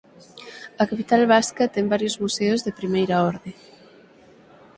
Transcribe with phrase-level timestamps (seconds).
[0.81, 3.51] A capital vasca ten varios museos de primeira orde.